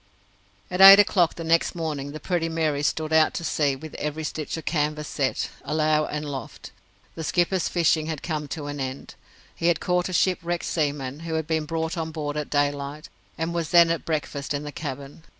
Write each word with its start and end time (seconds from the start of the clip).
At 0.71 0.81
eight 0.81 0.99
o'clock 0.99 1.35
the 1.35 1.43
next 1.43 1.75
morning 1.75 2.11
the 2.11 2.19
Pretty 2.19 2.49
Mary 2.49 2.81
stood 2.81 3.13
out 3.13 3.35
to 3.35 3.43
sea 3.43 3.75
with 3.75 3.93
every 3.99 4.23
stitch 4.23 4.57
of 4.57 4.65
canvas 4.65 5.07
set, 5.07 5.49
alow 5.63 6.07
and 6.07 6.25
aloft. 6.25 6.71
The 7.13 7.23
skipper's 7.23 7.67
fishing 7.69 8.07
had 8.07 8.23
come 8.23 8.47
to 8.47 8.65
an 8.65 8.79
end. 8.79 9.13
He 9.55 9.67
had 9.67 9.79
caught 9.79 10.09
a 10.09 10.11
shipwrecked 10.13 10.65
seaman, 10.65 11.19
who 11.19 11.35
had 11.35 11.45
been 11.45 11.65
brought 11.67 11.99
on 11.99 12.09
board 12.09 12.35
at 12.35 12.49
daylight, 12.49 13.09
and 13.37 13.53
was 13.53 13.69
then 13.69 13.91
at 13.91 14.03
breakfast 14.03 14.55
in 14.55 14.63
the 14.63 14.71
cabin. 14.71 15.21